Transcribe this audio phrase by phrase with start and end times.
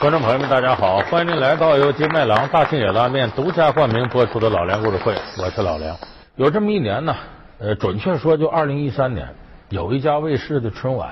[0.00, 0.98] 观众朋友们，大家好！
[1.10, 5.94] 欢迎您来到由金麦郎大庆野拉面独家冠名播出的老梁故事会，我是老梁。
[6.36, 7.14] 有这么一年呢，
[7.58, 9.28] 呃，准确说就二零一三年，
[9.68, 11.10] 有一家卫视的春晚，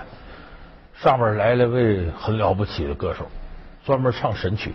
[1.03, 3.27] 上面来了位很了不起的歌手，
[3.85, 4.73] 专门唱神曲，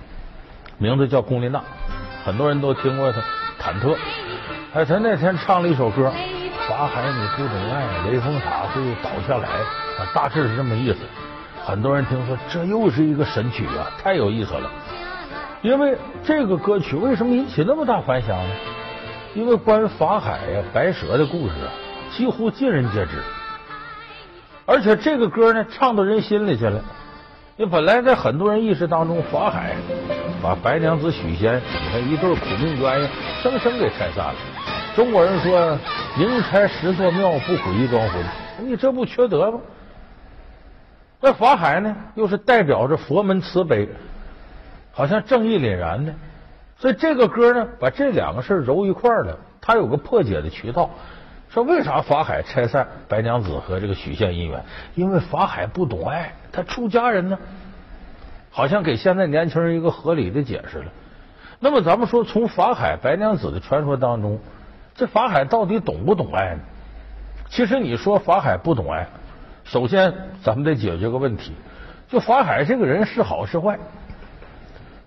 [0.78, 1.64] 名字叫龚琳娜，
[2.24, 3.20] 很多人都听过他
[3.60, 3.96] 《忐忑》。
[4.76, 6.14] 哎，他那天唱了一首歌，
[6.70, 9.50] 《法海你不懂爱，雷峰塔会倒下来》，
[10.14, 11.00] 大致是这么意思。
[11.66, 14.70] 很多人听说这又是一个神曲啊，太有意思了。
[15.62, 18.56] 因为这个歌曲为什么引起那么大反响呢？
[19.34, 21.72] 因为关于法海呀、白蛇的故事啊，
[22.12, 23.12] 几乎尽人皆知。
[24.66, 26.82] 而且这个歌呢，唱到人心里去了。
[27.56, 29.76] 因为本来在很多人意识当中，法海
[30.42, 33.08] 把白娘子许仙，你看一对苦命鸳鸯，
[33.42, 34.36] 生生给拆散了。
[34.96, 35.78] 中国人说
[36.18, 38.24] “宁拆十座庙，不毁一桩婚”，
[38.68, 39.60] 你这不缺德吗？
[41.26, 43.88] 那法海呢，又是代表着佛门慈悲，
[44.92, 46.14] 好像正义凛然的，
[46.78, 49.40] 所以这个歌呢，把这两个事揉一块了。
[49.62, 50.90] 他有个破解的渠道，
[51.48, 54.66] 说为啥法海拆散白娘子和这个许仙姻缘？
[54.96, 57.40] 因为法海不懂爱，他出家人呢，
[58.50, 60.92] 好像给现在年轻人一个合理的解释了。
[61.62, 64.40] 那么咱们说，从法海白娘子的传说当中，
[64.94, 66.60] 这法海到底懂不懂爱呢？
[67.48, 69.08] 其实你说法海不懂爱。
[69.64, 70.14] 首先，
[70.44, 71.54] 咱们得解决个问题，
[72.08, 73.80] 就法海这个人是好是坏？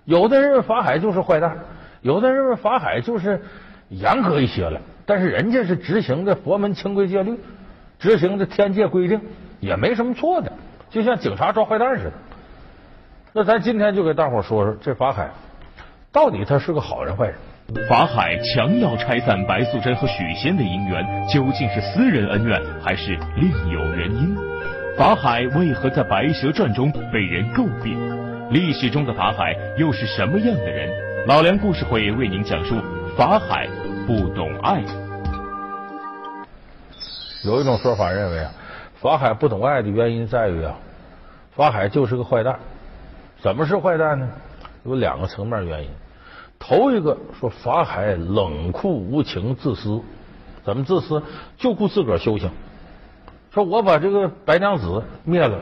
[0.05, 1.57] 有的人认为法海就是坏蛋，
[2.01, 3.41] 有的人认为法海就是
[3.89, 4.79] 严格一些了。
[5.05, 7.37] 但是人家是执行的佛门清规戒律，
[7.97, 9.21] 执行的天界规定，
[9.59, 10.51] 也没什么错的，
[10.89, 12.13] 就像警察抓坏蛋似的。
[13.33, 15.29] 那咱今天就给大伙说说，这法海
[16.11, 17.35] 到底他是个好人坏人？
[17.89, 24.37] 法海强要拆散白素贞和许仙的姻缘，究竟是私人恩怨，还是另有原因？
[24.97, 27.99] 法海为何在《白蛇传》中被人诟病？
[28.51, 30.89] 历史中的法海又是什么样的人？
[31.27, 32.81] 老梁故事会为您讲述
[33.17, 33.67] 法海
[34.07, 34.81] 不懂爱。
[37.43, 38.51] 有一种说法认为啊，
[39.01, 40.73] 法海不懂爱的原因在于啊，
[41.53, 42.57] 法海就是个坏蛋。
[43.41, 44.29] 怎么是坏蛋呢？
[44.85, 45.89] 有两个层面原因。
[46.59, 50.01] 头一个说法海冷酷无情、自私，
[50.63, 51.21] 怎么自私？
[51.57, 52.49] 就顾自个儿修行。
[53.53, 55.59] 说我把这个白娘子灭了，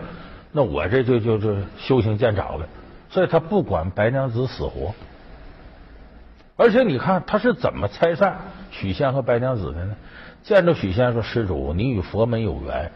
[0.52, 2.68] 那我这就就就修行见长了。
[3.10, 4.94] 所以他不管白娘子死活。
[6.56, 8.38] 而且你看他是怎么拆散
[8.72, 9.96] 许仙和白娘子的呢？
[10.44, 12.92] 见着许仙说：“施主，你与佛门有缘，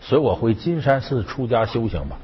[0.00, 2.16] 随我回金山寺出家修行吧。”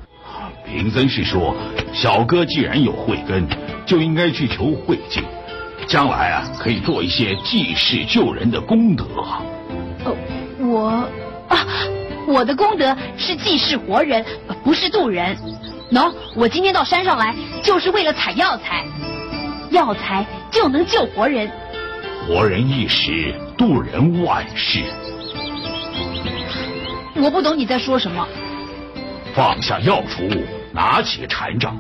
[0.65, 1.55] 贫僧是说，
[1.93, 3.45] 小哥既然有慧根，
[3.89, 5.25] 就应该去求慧静，
[5.87, 9.05] 将来啊可以做一些济世救人的功德。
[10.05, 10.15] 哦，
[10.61, 11.09] 我
[11.49, 11.65] 啊，
[12.27, 14.23] 我的功德是济世活人，
[14.63, 15.35] 不是渡人。
[15.91, 18.85] 喏，我今天到山上来，就是为了采药材，
[19.71, 21.51] 药材就能救活人。
[22.27, 24.83] 活人一时，渡人万世。
[27.17, 28.29] 我不懂你在说什么。
[29.35, 30.45] 放下药杵，
[30.75, 31.75] 拿起禅杖，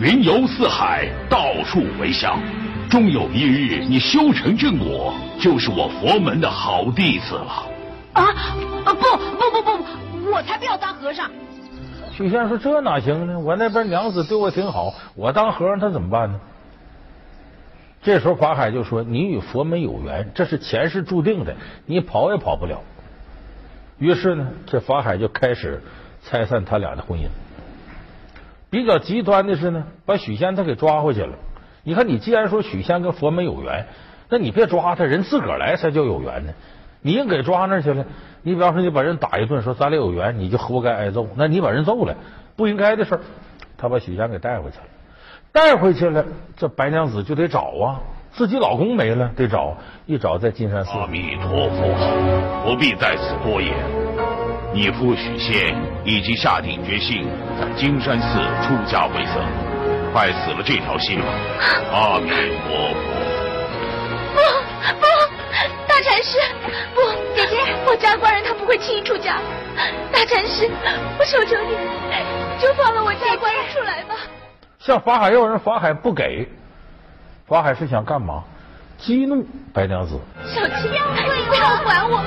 [0.00, 2.40] 云游四海，到处为香。
[2.88, 7.66] 终有一日，你修成正果，就是我佛门的好弟子了。
[8.14, 8.24] 啊
[8.86, 8.94] 啊！
[8.94, 11.30] 不不不不，我才不要当和尚。
[12.12, 13.38] 许仙说：“这哪行呢？
[13.40, 16.40] 我那边娘子对我挺好，我当和尚他怎么办呢？”
[18.02, 22.80] 这时候法海就说：“你与佛门有缘，这是前世注定的，你跑也跑不了。”
[24.00, 25.82] 于是呢，这法海就开始。
[26.22, 27.24] 拆散他俩的婚姻，
[28.70, 31.34] 比较极端的是呢，把许仙他给抓回去了。
[31.82, 33.86] 你看，你既然说许仙跟佛门有缘，
[34.28, 36.52] 那你别抓他，人自个儿来才叫有缘呢。
[37.02, 38.04] 你硬给抓那去了，
[38.42, 41.26] 你比方说你把人打一顿，说咱俩有缘，你就活该挨揍。
[41.34, 42.14] 那你把人揍了，
[42.56, 43.20] 不应该的事儿。
[43.78, 44.84] 他把许仙给带回去了，
[45.52, 46.24] 带回去了，
[46.58, 48.00] 这白娘子就得找啊，
[48.30, 50.90] 自己老公没了，得找，一找在金山寺。
[50.98, 53.74] 阿弥陀佛，不必在此多言。
[54.72, 55.74] 你夫许仙
[56.04, 57.26] 已经下定决心
[57.58, 59.42] 在金山寺出家为僧，
[60.12, 61.26] 快死了这条心了。
[61.92, 63.10] 阿弥陀佛！
[64.32, 64.38] 不
[65.00, 65.06] 不，
[65.88, 66.38] 大禅师，
[66.94, 67.00] 不，
[67.34, 69.38] 姐姐，我家官人他不会轻易出家。
[70.12, 70.70] 大禅师，
[71.18, 71.76] 我求求你，
[72.62, 74.14] 就放了我家官人出来吧。
[74.78, 76.48] 向法海要人，法海不给。
[77.48, 78.44] 法海是想干嘛？
[78.98, 79.44] 激怒
[79.74, 80.16] 白娘子。
[80.46, 80.88] 小七，
[81.48, 82.22] 不要管我。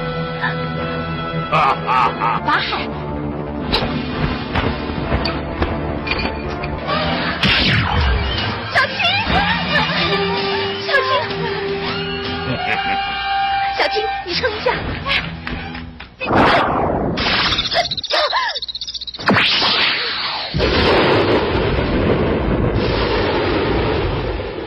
[1.53, 2.65] 法海，
[8.73, 8.97] 小青，
[10.81, 11.13] 小青，
[13.77, 13.95] 小青，
[14.25, 14.73] 你撑一下。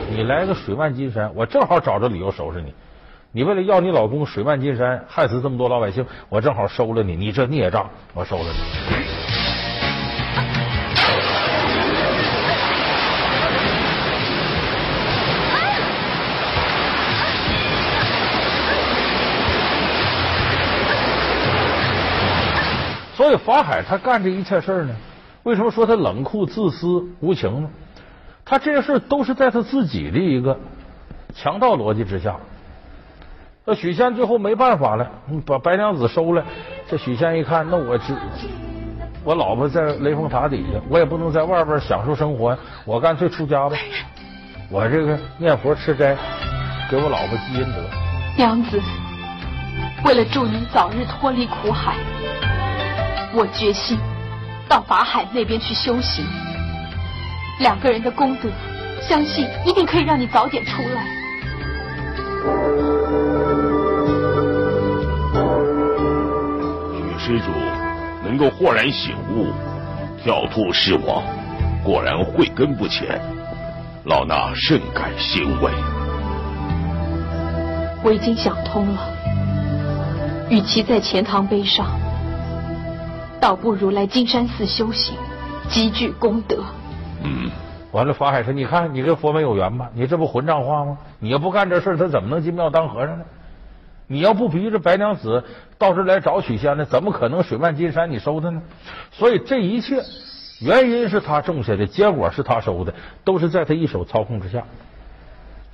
[0.09, 2.73] 你来个水漫金山，我正好找着理由收拾你。
[3.37, 7.15] 你为了要你老公水漫金山，害死这么多老百姓，我正好收了你。
[7.15, 8.57] 你这孽障，我收了你。
[23.15, 24.95] 所以法海他干这一切事儿呢，
[25.43, 27.69] 为什么说他冷酷、自私、无情呢？
[28.43, 30.59] 他这些事都是在他自己的一个
[31.35, 32.35] 强盗逻辑之下。
[33.69, 35.05] 那许仙最后没办法了，
[35.45, 36.41] 把白娘子收了。
[36.89, 38.15] 这许仙一看，那我只
[39.25, 43.75] 我老婆在雷峰塔底下，我也不能在外边享受生活，我干脆出家吧。
[44.69, 46.15] 我这个念佛吃斋，
[46.89, 47.83] 给我老婆积阴德。
[48.37, 48.81] 娘子，
[50.05, 51.95] 为了助你早日脱离苦海，
[53.33, 53.99] 我决心
[54.69, 56.23] 到法海那边去修行。
[57.59, 58.49] 两个人的功德，
[59.01, 61.05] 相信一定可以让你早点出来。
[67.27, 67.51] 施主
[68.23, 69.47] 能够豁然醒悟，
[70.23, 71.21] 跳脱失望，
[71.83, 73.19] 果然慧根不浅，
[74.05, 75.69] 老衲甚感欣慰。
[78.01, 79.09] 我已经想通了，
[80.49, 81.99] 与其在钱塘碑上，
[83.41, 85.17] 倒不如来金山寺修行，
[85.67, 86.63] 积聚功德。
[87.23, 87.51] 嗯，
[87.91, 89.89] 完了，法海说：“你看，你跟佛门有缘吧？
[89.93, 90.97] 你这不混账话吗？
[91.19, 93.25] 你要不干这事，他怎么能进庙当和尚呢？”
[94.07, 95.43] 你要不逼着白娘子
[95.77, 98.61] 到这来找许仙呢，怎么可能水漫金山你收他呢？
[99.11, 100.01] 所以这一切
[100.61, 102.93] 原因是他种下的，结果是他收的，
[103.23, 104.63] 都是在他一手操控之下。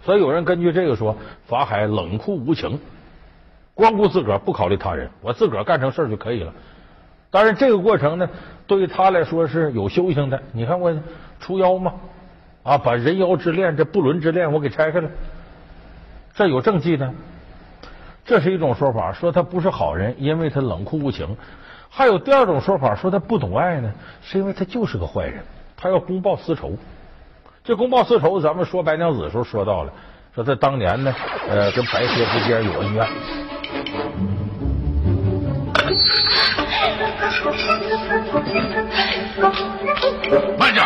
[0.03, 1.15] 所以有人根据这个说，
[1.45, 2.80] 法海冷酷无情，
[3.75, 6.51] 光顾自个儿不考虑他人，我自个儿干成事儿就可以了。
[7.29, 8.29] 当然，这个过程呢，
[8.68, 10.41] 对于他来说是有修行的。
[10.51, 10.94] 你看我
[11.39, 11.94] 除妖嘛，
[12.63, 15.09] 啊，把人妖之恋这不伦之恋我给拆开了，
[16.33, 17.13] 这有政绩呢。
[18.25, 21.36] 这是一种说法，说他不是好人，因为他冷酷无情。
[21.90, 23.92] 还有第二种说法，说他不懂爱呢，
[24.24, 25.44] 是因为他就是个坏人，
[25.75, 26.72] 他要公报私仇。
[27.64, 29.92] 这公报私仇，咱们说白娘子的时候说到了，
[30.34, 31.14] 说他当年呢，
[31.50, 33.08] 呃，跟白蛇之间有恩怨。
[40.58, 40.81] 慢着，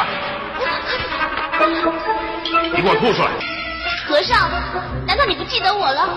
[2.75, 3.29] 你给我吐出来。
[4.07, 4.49] 和尚，
[5.27, 6.07] 你不记得我了？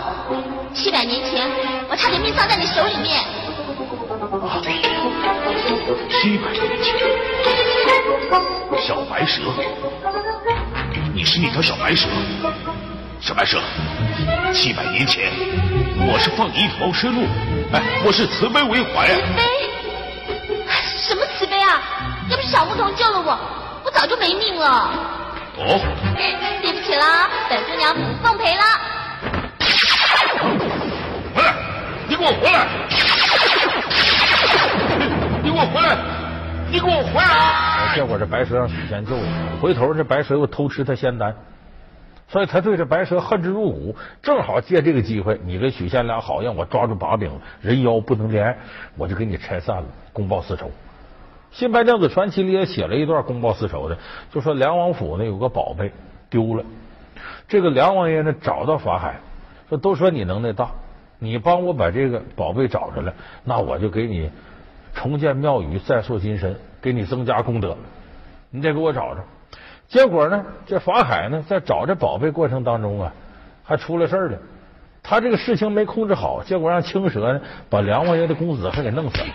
[0.72, 1.50] 七百年前，
[1.88, 3.20] 我差点命丧在你手里面。
[6.08, 6.94] 七百年前，
[8.78, 9.42] 小白蛇，
[11.12, 12.08] 你是那条小白蛇？
[13.20, 13.60] 小白蛇，
[14.52, 15.32] 七百年前，
[16.06, 17.26] 我是放你一条生路，
[17.72, 19.16] 哎，我是慈悲为怀啊。
[19.16, 19.42] 慈悲？
[20.96, 21.82] 什么慈悲啊？
[22.30, 23.36] 要不是小牧童救了我，
[23.84, 24.88] 我早就没命了。
[25.58, 25.80] 哦，
[26.62, 28.62] 对不起啦，本姑娘不奉陪了。
[32.20, 32.66] 给我回来！
[35.42, 35.96] 你给我回来！
[36.70, 37.94] 你给我回来！
[37.94, 39.22] 结果这白蛇让许仙救了，
[39.58, 41.34] 回头这白蛇又偷吃他仙丹，
[42.28, 43.96] 所以他对这白蛇恨之入骨。
[44.22, 47.30] 正好借这个机会，你跟许仙俩好，让我抓住把柄，
[47.62, 48.58] 人妖不能恋，
[48.98, 50.66] 我就给你拆散了，公报私仇。
[51.52, 53.96] 《新白娘子传奇》里也写了一段公报私仇的，
[54.30, 55.90] 就说梁王府呢有个宝贝
[56.28, 56.62] 丢了，
[57.48, 59.20] 这个梁王爷呢找到法海，
[59.70, 60.70] 说都说你能耐大，
[61.20, 63.12] 你帮我把这个宝贝找出来，
[63.44, 64.30] 那我就给你
[64.94, 67.76] 重建庙宇，再塑金身，给你增加功德。
[68.50, 69.22] 你得给我找着。
[69.86, 73.12] 结果呢，这法海呢在找这宝贝过程当中啊，
[73.62, 74.38] 还出了事儿了。
[75.02, 79.26] 他这个事情没控制好，结果让青蛇呢把梁王爷的公子还给弄死了。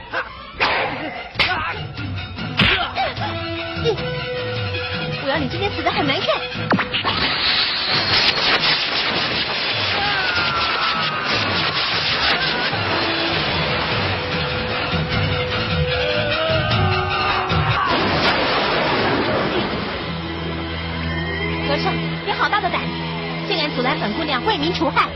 [5.24, 6.75] 我要你今天死的很难看。
[22.55, 22.79] 大的胆，
[23.50, 25.09] 竟然阻拦本姑娘为民除害！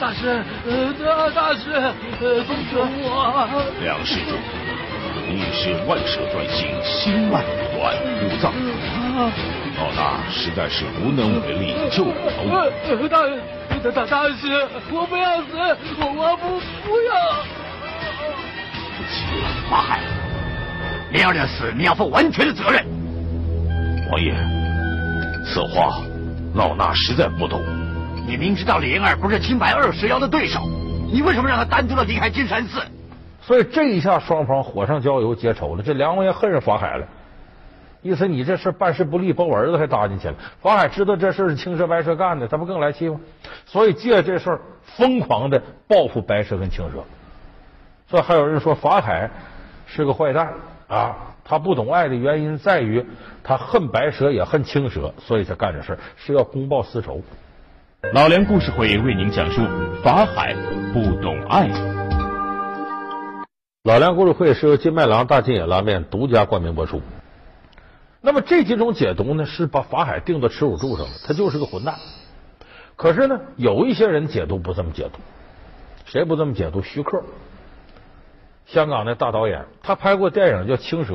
[0.00, 1.70] 大师，呃，大师，
[2.20, 3.48] 呃，放生我！
[3.80, 4.34] 梁施主。
[5.28, 8.52] 你是万蛇专心，心脉不断，五脏
[9.78, 12.50] 老大实在是无能为力，救不了你。
[12.98, 13.22] 大
[13.78, 15.46] 大大大师，我不要死，
[16.00, 17.14] 我我不不要。
[18.98, 19.14] 不行，
[19.70, 20.00] 法海，
[21.12, 22.84] 莲儿的死你要负完全的责任。
[24.10, 24.34] 王爷，
[25.46, 26.02] 此话
[26.54, 27.62] 老衲实在不懂。
[28.26, 30.60] 你明知道李英儿不是青白二蛇妖的对手，
[31.12, 32.80] 你为什么让他单独的离开金山寺？
[33.40, 35.82] 所以这一下，双方火上浇油结仇了。
[35.82, 37.06] 这梁王爷恨上法海了，
[38.00, 40.34] 意思你这事办事不力，把我儿子还搭进去了。
[40.60, 43.18] 法海知道这事是青蛇白蛇干的，他不更来气吗？
[43.66, 47.02] 所以借这事儿疯狂的报复白蛇跟青蛇。
[48.08, 49.28] 所以还有人说法海
[49.86, 50.52] 是个坏蛋
[50.86, 53.04] 啊，他不懂爱的原因在于
[53.42, 57.20] 他恨白蛇也恨青蛇，所以才干这事儿，是要公报私仇。
[58.12, 59.62] 老梁故事会为您讲述
[60.02, 60.54] 法海
[60.92, 61.68] 不懂爱。
[63.84, 67.02] 老梁故事会是由金麦郎大金野拉面独家冠名播出。
[68.20, 71.96] 那么这几种解读呢，是把法海定到耻辱柱上了，他就是个混蛋。
[72.94, 75.18] 可是呢，有一些人解读不这么解读，
[76.06, 76.82] 谁不这么解读？
[76.82, 77.24] 徐克，
[78.72, 81.12] 香港的大导演，他拍过电影叫《青蛇》，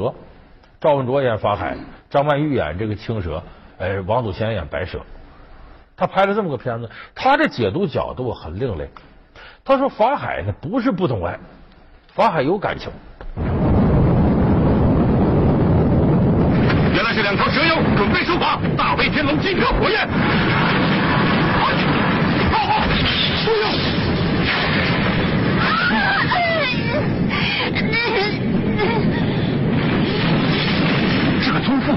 [0.79, 1.75] 赵文卓演法海，
[2.07, 3.41] 张曼玉演这个青蛇，
[3.79, 4.99] 哎，王祖贤演白蛇。
[5.95, 8.87] 他拍了这么个片子，他的解读角度很另类。
[9.65, 11.39] 他说法海呢不是不懂爱，
[12.13, 12.91] 法海有感情。
[16.93, 20.07] 原来是两条蛇妖准备出发，大威天龙金蛇火焰。
[22.51, 22.85] 好好，
[23.43, 23.71] 不要！
[31.39, 31.93] 是个村妇。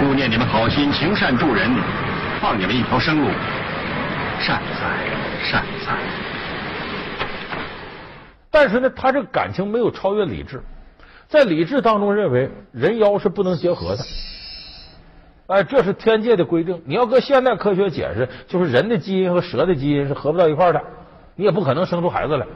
[0.00, 1.68] 顾念你们好心行善助人，
[2.40, 3.28] 放你们一条生路，
[4.38, 4.86] 善哉
[5.42, 5.98] 善哉。
[8.48, 10.62] 但是呢，他这个感情没有超越理智，
[11.26, 14.04] 在理智当中认为人妖是不能结合的。
[15.48, 16.80] 哎，这是天界的规定。
[16.86, 20.80] 你要搁现代科学解释，就是人的基因和蛇的基因是合不到一块的，
[21.34, 22.46] 你也不可能生出孩子来。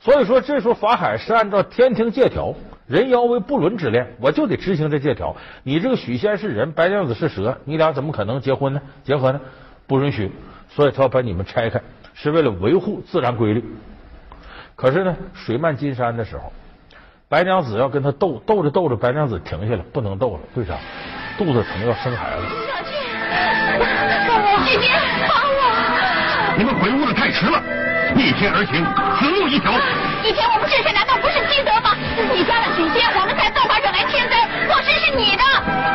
[0.00, 2.52] 所以说，这时候法海是按照天庭借条，
[2.88, 5.36] 人妖为不伦之恋，我就得执行这借条。
[5.62, 8.80] 你这个许仙是人，白娘子是蛇，你俩怎么可能结婚呢？
[9.04, 9.40] 结合呢？
[9.86, 10.32] 不允许。
[10.70, 11.80] 所以他要把你们拆开，
[12.14, 13.64] 是为了维护自然规律。
[14.74, 16.52] 可是呢，水漫金山的时候，
[17.28, 20.40] 白娘子要跟他斗，斗着斗着，白娘子停下了，不能斗了。
[20.54, 20.74] 为啥？
[21.36, 22.42] 肚子疼，要生孩子。
[22.66, 22.94] 小青，
[24.28, 24.88] 帮我，姐姐，
[25.28, 26.56] 帮我！
[26.56, 27.62] 你们回屋的太迟了，
[28.14, 28.84] 逆天而行，
[29.20, 29.72] 死路一条。
[30.24, 31.17] 以前我们治水难道
[32.24, 32.34] 吗？
[32.34, 35.42] 你杀了许仙，我们才造法惹来天灾，错事是你的。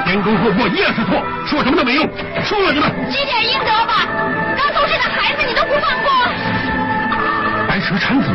[0.06, 2.08] 天公祸国一样是错，说什么都没用，
[2.44, 2.89] 输了你们。
[3.10, 4.06] 积点阴德吧，
[4.56, 6.12] 刚出世的孩子你都不放过。
[7.68, 8.30] 白蛇产子。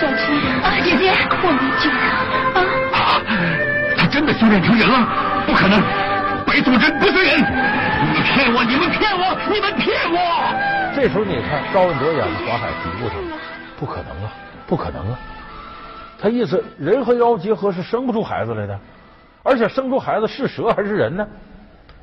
[0.00, 2.60] 小青啊，姐姐，我没救他啊！
[2.92, 2.98] 啊！
[3.96, 5.06] 他真的修炼成人了？
[5.46, 5.80] 不可能！
[6.46, 7.38] 白素贞不是人！
[7.38, 8.64] 你们骗我！
[8.64, 9.36] 你们骗我！
[9.50, 10.18] 你们骗我！
[10.94, 13.16] 这时候你看高文德演的法海嘀咕上，
[13.78, 14.30] 不可能啊，
[14.66, 15.18] 不可能啊！
[16.18, 18.78] 他意思人和妖结合是生不出孩子来的，
[19.42, 21.26] 而且生出孩子是蛇还是人呢？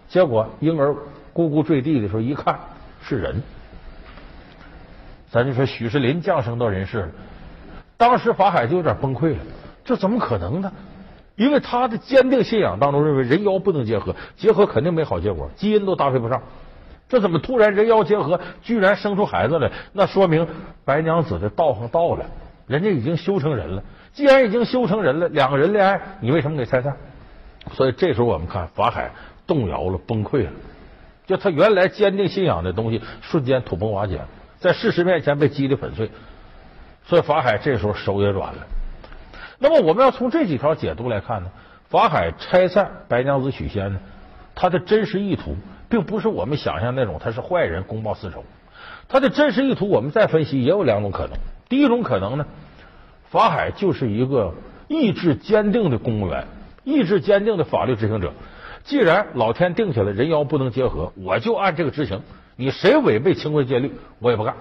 [0.07, 0.95] 结果婴儿
[1.33, 2.57] 咕咕坠地的时候，一看
[3.01, 3.43] 是人。
[5.29, 7.09] 咱就说许世林降生到人世了，
[7.97, 9.39] 当时法海就有点崩溃了，
[9.83, 10.71] 这怎么可能呢？
[11.35, 16.41] 因为他的坚定信仰当中认为人妖不能结合，结合肯定没好结果，基因都搭配不上。
[17.09, 19.69] 这怎么突然人妖结合，居然生出孩子来？
[19.91, 20.47] 那说明
[20.85, 22.25] 白娘子的道行到了，
[22.67, 23.83] 人家已经修成人了。
[24.13, 26.95] 既然已经修成人了，两个人恋爱，你为什么给拆散？
[27.73, 29.11] 所以这时候我们看法海
[29.45, 30.51] 动摇了，崩溃了，
[31.25, 34.21] 就他原来坚定信仰的东西瞬间土崩瓦解，
[34.57, 36.09] 在事实面前被击得粉碎。
[37.05, 38.61] 所以法海这时候手也软了。
[39.59, 41.51] 那么我们要从这几条解读来看呢，
[41.89, 43.99] 法海拆散白娘子许仙呢，
[44.55, 45.55] 他的真实意图
[45.89, 48.43] 并不是我们想象那种他是坏人公报私仇，
[49.09, 51.31] 他的真实意图我们再分析也有两种可能。
[51.67, 52.45] 第一种可能呢，
[53.29, 54.53] 法海就是一个
[54.87, 56.45] 意志坚定的公务员，
[56.83, 58.33] 意志坚定的法律执行者。
[58.83, 62.21] 既然老天定下来人妖不能结合，我就按这个执行。
[62.55, 64.53] 你谁违背清规戒律，我也不干，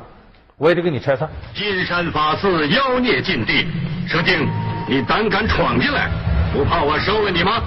[0.57, 1.29] 我也得给你拆散。
[1.55, 3.67] 金山法寺妖孽禁地，
[4.09, 4.49] 蛇精，
[4.89, 6.11] 你胆敢闯进来，
[6.53, 7.63] 不怕我收了你吗？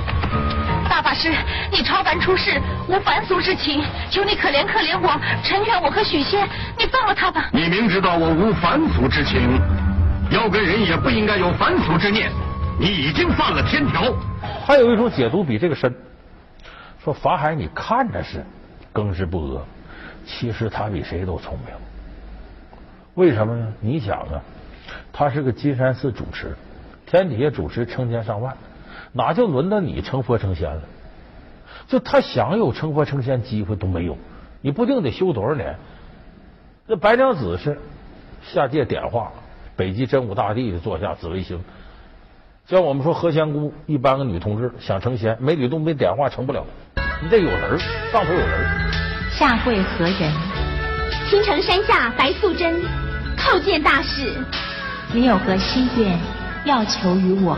[0.87, 1.31] 大法师，
[1.71, 7.49] 你超凡出世，无凡俗之情，求你可怜可怜我，成全我和许仙，你放了他吧。
[7.51, 9.59] 你明知道我无凡俗之情，
[10.31, 12.31] 要跟人也不应该有凡俗之念，
[12.79, 14.13] 你已经犯了天条。
[14.65, 15.93] 还有一种解读比这个深，
[17.03, 18.45] 说法海你看着是
[18.91, 19.61] 更是不阿，
[20.25, 21.75] 其实他比谁都聪明。
[23.15, 23.73] 为什么呢？
[23.79, 24.41] 你想啊，
[25.11, 26.55] 他是个金山寺主持，
[27.05, 28.55] 天底下主持成千上万，
[29.17, 30.81] 哪就轮到你成佛成仙了？
[31.87, 34.17] 就他想有成佛成仙机会都没有，
[34.61, 35.75] 你不定得修多少年？
[36.85, 37.79] 那白娘子是
[38.43, 39.31] 下界点化，
[39.75, 41.59] 北极真武大帝的座下紫微星，
[42.67, 46.65] 像我们说何仙姑，一般个女同志想成仙，没吕洞宾点化成不了，
[47.23, 47.79] 你得有人
[48.11, 48.69] 上头有人。
[49.31, 50.31] 下跪何人？
[51.29, 52.81] 青城山下白素贞，
[53.37, 54.33] 叩见大士。
[55.13, 56.17] 你有何心愿
[56.65, 57.57] 要求于我？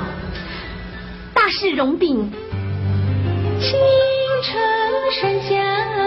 [1.39, 2.29] 大事容禀。
[3.62, 3.79] 青
[4.43, 4.60] 城
[5.22, 5.99] 山下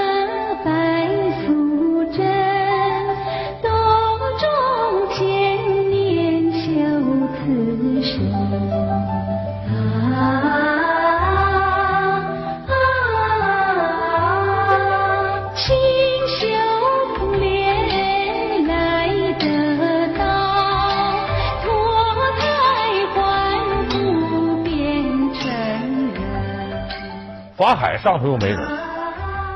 [27.62, 28.58] 法海上头又没人，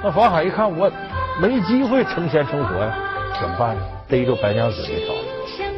[0.01, 0.89] 那法海一看我
[1.43, 2.95] 没机会成仙成佛呀，
[3.41, 3.83] 怎么办呢？
[4.09, 5.13] 逮着白娘子这条，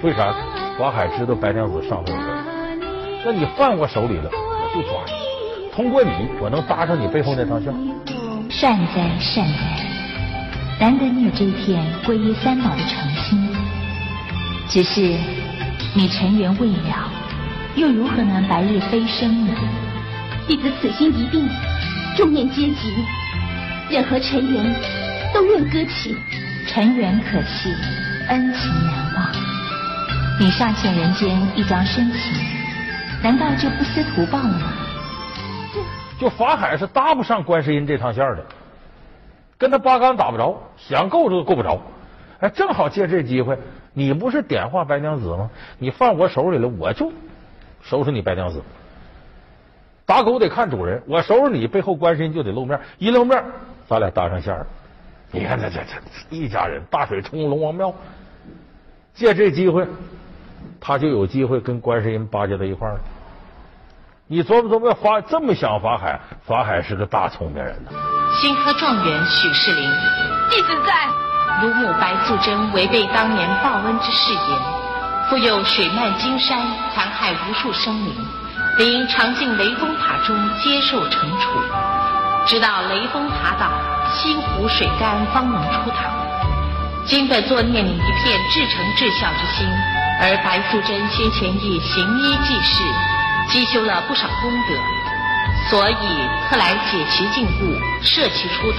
[0.03, 0.35] 为啥？
[0.79, 2.45] 法海知道白娘子上头有人，
[3.25, 5.73] 那你犯我手里了，我就抓你。
[5.73, 7.73] 通过你，我能搭上你背后那张相。
[8.51, 9.87] 善哉善哉，
[10.79, 13.49] 难得你有这一片皈依三宝的诚心。
[14.69, 15.01] 只是
[15.95, 17.09] 你尘缘未了，
[17.75, 19.55] 又如何能白日飞升呢？
[20.47, 21.49] 弟子此心一定。
[22.19, 22.93] 中年阶级，
[23.89, 24.75] 任何尘缘
[25.33, 26.17] 都愿搁起。
[26.67, 27.73] 尘缘可惜，
[28.27, 29.33] 恩情难忘。
[30.41, 32.21] 你尚欠人间一桩深情，
[33.23, 34.73] 难道就不思图报了吗？
[36.19, 38.45] 就法海是搭不上观世音这趟线的，
[39.57, 41.81] 跟他八竿打不着，想够都够不着。
[42.41, 43.57] 哎，正好借这机会，
[43.93, 45.49] 你不是点化白娘子吗？
[45.79, 47.13] 你放我手里了，我就
[47.81, 48.61] 收拾你白娘子。
[50.09, 53.45] 打狗得看主人，我收拾你背后观世音就得露面，一露面
[53.87, 54.67] 咱俩搭上线儿。
[55.31, 57.93] 你看这这这一家人，大水冲龙王庙，
[59.13, 59.87] 借这机会，
[60.81, 63.01] 他就有机会跟观世音巴结在一块儿了。
[64.27, 67.91] 你琢磨琢磨，法这么想法海，法海是个大聪明人呐。
[68.41, 69.91] 新科状元许世林，
[70.49, 70.95] 弟子在。
[71.61, 74.59] 乳母白素贞违背当年报恩之誓言，
[75.29, 76.57] 复有水漫金山，
[76.95, 78.15] 残害无数生灵。
[78.79, 81.51] 并常进雷峰塔中接受惩处，
[82.47, 83.73] 直到雷峰塔倒，
[84.15, 86.09] 西湖水干方能出塔。
[87.05, 89.67] 今本座念你一片至诚至孝之心，
[90.23, 92.85] 而白素贞先前亦行医济世，
[93.49, 94.75] 积修了不少功德，
[95.69, 98.79] 所以特来解其禁锢，设其出塔。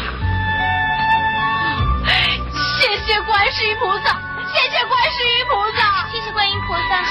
[2.79, 4.15] 谢谢观世音菩萨，
[4.47, 7.03] 谢谢观世音菩萨，谢谢观音菩萨，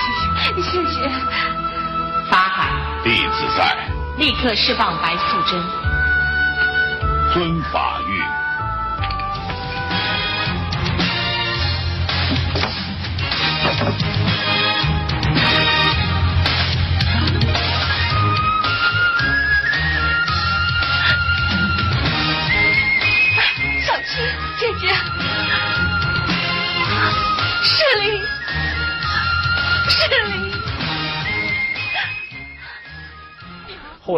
[0.62, 1.67] 谢谢，
[2.38, 2.70] 法海，
[3.02, 3.76] 弟子在，
[4.16, 5.60] 立刻释放白素贞。
[7.32, 8.47] 遵法谕。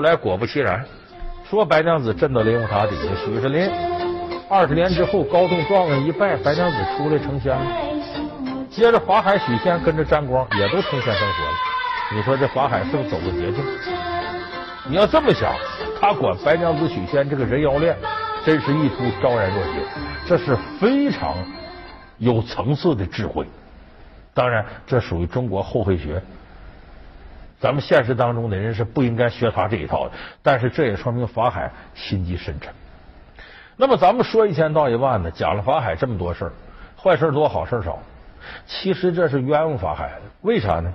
[0.01, 0.83] 后来果不其然，
[1.45, 3.71] 说白娘子镇到雷峰塔底下，许世林
[4.49, 7.63] 二十年之后高中状元一拜，白娘子出来成仙了。
[8.71, 11.53] 接着法海、许仙跟着沾光，也都成仙成佛了。
[12.15, 13.63] 你说这法海是不是走个捷径？
[14.89, 15.53] 你要这么想，
[16.01, 17.95] 他管白娘子、许仙这个人妖恋，
[18.47, 19.83] 真是一出昭然若揭，
[20.27, 21.37] 这是非常
[22.17, 23.47] 有层次的智慧。
[24.33, 26.23] 当然，这属于中国后黑学。
[27.61, 32.73] 咱们现实当中的人是不应该学他这一套的，但是这也说明法海心机深沉。
[33.77, 36.53] 那么咱们说一千道一万的，讲了法海这么多事儿，
[36.96, 37.99] 坏事多，好事少。
[38.66, 40.90] 其实这是冤枉法海的，为啥呢？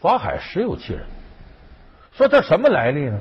[0.00, 1.02] 法海实有其人。
[2.12, 3.18] 说他什么来历呢？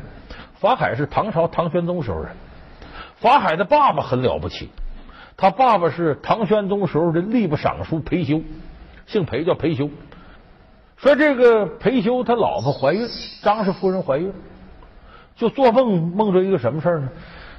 [0.59, 2.31] 法海是唐朝唐玄宗时候人。
[3.17, 4.69] 法海的爸爸很了不起，
[5.37, 8.41] 他爸爸是唐玄宗时候的吏部尚书裴休，
[9.05, 9.89] 姓裴叫裴休。
[11.03, 13.05] 说这个裴休他老婆怀孕，
[13.41, 14.31] 张氏夫人怀孕，
[15.35, 17.09] 就做梦梦着一个什么事儿呢？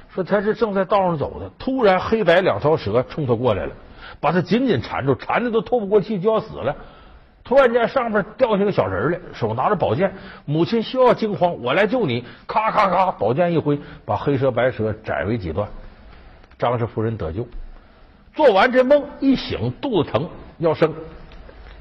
[0.09, 3.71] 说他是正在道上走的，突然黑白两条蛇冲他过来了，
[4.19, 6.75] 把他紧紧缠住，缠的都透不过气，就要死了。
[7.43, 10.11] 突然间上面掉下个小人来，手拿着宝剑，
[10.45, 12.25] 母亲休要惊慌，我来救你！
[12.47, 15.69] 咔咔咔，宝剑一挥，把黑蛇白蛇斩为几段。
[16.57, 17.47] 张氏夫人得救，
[18.33, 20.27] 做完这梦一醒，肚子疼
[20.57, 20.91] 要生，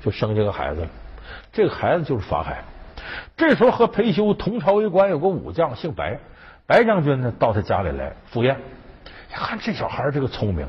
[0.03, 0.89] 就生下个孩子了。
[1.53, 2.63] 这个孩子就是法海。
[3.37, 6.19] 这时候和裴休同朝为官，有个武将姓白，
[6.67, 8.57] 白将军呢到他家里来赴宴。
[9.31, 10.67] 看这小孩这个聪明，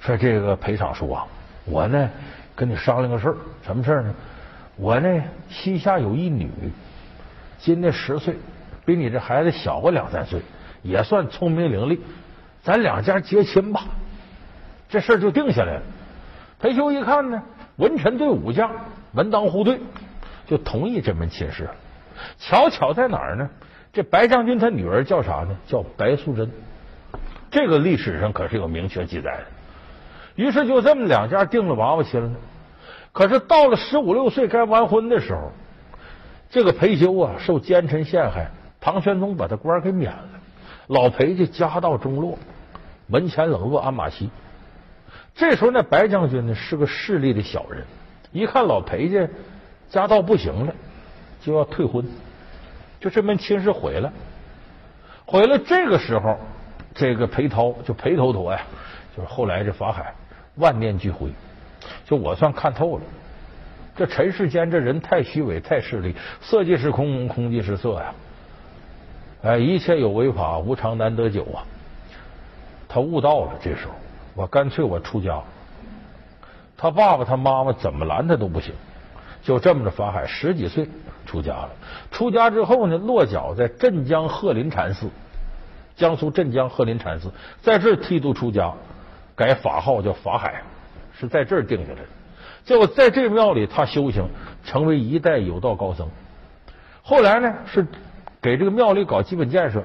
[0.00, 1.26] 说这个裴尚书啊，
[1.64, 2.10] 我呢
[2.54, 4.14] 跟你商量个事儿，什么事儿呢？
[4.76, 6.50] 我呢膝下有一女，
[7.58, 8.36] 今年十岁，
[8.84, 10.40] 比你这孩子小个两三岁，
[10.82, 11.98] 也算聪明伶俐，
[12.62, 13.82] 咱两家结亲吧。
[14.88, 15.82] 这事儿就定下来了。
[16.60, 17.42] 裴修一看呢，
[17.76, 18.70] 文臣对武将
[19.14, 19.80] 门当户对，
[20.46, 21.68] 就同意这门亲事。
[22.38, 23.48] 巧巧在哪儿呢？
[23.92, 25.56] 这白将军他女儿叫啥呢？
[25.66, 26.50] 叫白素贞。
[27.50, 29.44] 这个历史上可是有明确记载的。
[30.34, 32.30] 于是就这么两家定了娃娃亲了。
[33.12, 35.52] 可是到了十五六岁该完婚的时候，
[36.50, 38.50] 这个裴修啊受奸臣陷害，
[38.80, 40.28] 唐玄宗把他官给免了。
[40.88, 42.36] 老裴家家道中落，
[43.06, 44.28] 门前冷落鞍马稀。
[45.36, 47.84] 这时候那白将军呢是个势利的小人，
[48.34, 49.26] 一看老裴家
[49.88, 50.74] 家道不行了，
[51.40, 52.06] 就要退婚，
[53.00, 54.12] 就这门亲事毁了。
[55.24, 56.36] 毁了，这个时候。
[56.96, 58.60] 这个裴涛就裴头陀呀，
[59.16, 60.14] 就是后来这法海
[60.58, 61.28] 万念俱灰，
[62.04, 63.02] 就我算看透了，
[63.96, 68.14] 这尘世间这人太虚伪太势利，色即是空，空即是色呀，
[69.42, 71.66] 哎，一切有为法，无常难得久啊。
[72.88, 73.94] 他悟到了，这时候
[74.36, 75.42] 我干脆我出家，
[76.76, 78.72] 他爸爸他妈妈怎么拦他都不行，
[79.42, 80.88] 就这么着，法海十几岁
[81.26, 81.70] 出家了。
[82.10, 85.08] 出家之后呢，落脚在镇江鹤林禅寺。
[85.96, 87.30] 江苏镇江鹤林禅寺，
[87.62, 88.72] 在这儿剃度出家，
[89.36, 90.60] 改法号叫法海，
[91.16, 92.08] 是在这儿定下来的。
[92.64, 94.28] 结果在这庙里，他修行
[94.64, 96.08] 成为一代有道高僧。
[97.00, 97.86] 后来呢，是
[98.42, 99.84] 给这个庙里搞基本建设，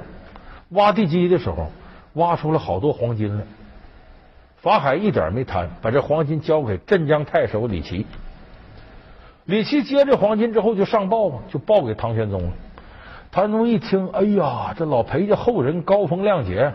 [0.70, 1.72] 挖地基的时候，
[2.14, 3.44] 挖出了好多黄金来。
[4.62, 8.06] 法海一点没贪，把这黄金交给镇江太守李琦。
[9.46, 12.52] 李琦接这黄金之后，就上报嘛，就报给唐玄宗了。
[13.32, 16.74] 唐玄宗一听，哎呀，这老裴家后人高风亮节，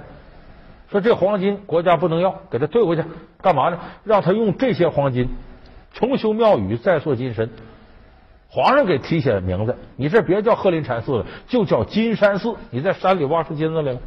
[0.91, 3.05] 说这黄金国家不能要，给他退回去，
[3.43, 3.79] 干嘛呢？
[4.03, 5.29] 让他用这些黄金
[5.93, 7.51] 重修庙宇，再塑金身。
[8.49, 12.55] 皇上给提写名字，你这别叫鹤林禅寺了，就叫金山寺。
[12.71, 13.99] 你在山里挖出金子来了，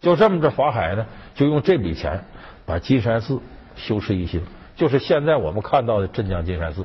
[0.00, 2.24] 就这么着，法海呢，就用这笔钱
[2.64, 3.40] 把金山寺
[3.76, 4.42] 修持一新，
[4.76, 6.84] 就是现在我们看到的镇江金山寺。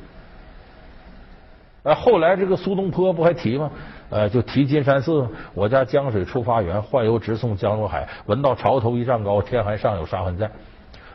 [1.83, 3.71] 哎，后来这个苏东坡不还提吗？
[4.09, 8.07] 呃，就提金山寺，我家江水出发源，宦游直送江入海。
[8.25, 10.51] 闻到潮头一丈高，天还尚有沙痕在。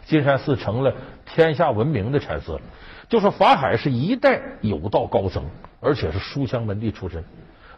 [0.05, 0.93] 金山寺成了
[1.27, 2.61] 天下闻名的禅寺了。
[3.09, 5.45] 就说法海是一代有道高僧，
[5.81, 7.23] 而且是书香门第出身。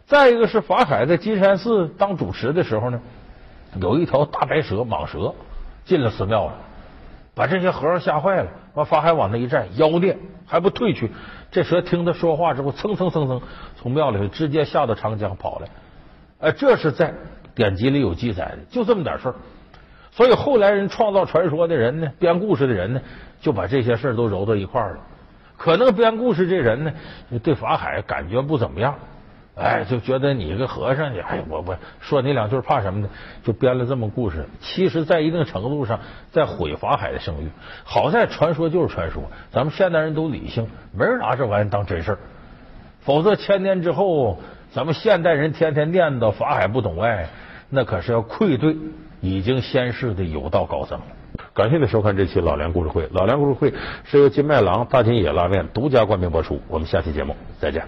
[0.07, 3.01] 再一个是法海在金山寺当主持的时候呢，
[3.81, 5.35] 有一条大白蛇蟒蛇
[5.85, 6.55] 进了寺庙了，
[7.35, 8.51] 把这些和尚吓坏了。
[8.75, 10.16] 完，法海往那一站，妖孽
[10.47, 11.11] 还不退去。
[11.51, 13.40] 这蛇听他说话之后，蹭蹭蹭蹭
[13.77, 15.68] 从庙里头直接下到长江跑来。
[16.40, 17.14] 哎，这是在
[17.55, 19.35] 典籍里有记载的，就这么点事儿。
[20.11, 23.01] 所以后来人创造传说的人呢，编故事的人呢，
[23.40, 25.01] 就把这些事儿都揉到一块儿了。
[25.57, 26.92] 可能编故事这人呢，
[27.42, 28.94] 对法海感觉不怎么样。
[29.57, 33.09] 哎，就觉得你个和尚，你哎，我我说你两句怕什么呢？
[33.45, 34.47] 就编了这么故事。
[34.61, 36.01] 其实，在一定程度上，
[36.33, 37.49] 在毁法海的声誉。
[37.85, 42.19] 好在传说就是传说，咱们现代人都理性，没人拿这玩意当真事儿。
[43.03, 44.40] 否则，千年之后，
[44.73, 47.29] 咱们现代人天天念叨法海不懂爱，
[47.71, 48.77] 那可是要愧对
[49.21, 51.05] 已经仙逝的有道高僧了。
[51.53, 53.09] 感谢您收看这期老梁故事会。
[53.12, 53.73] 老梁故事会
[54.05, 56.61] 是由金麦郎大金野拉面独家冠名播出。
[56.67, 57.85] 我们下期节目再见。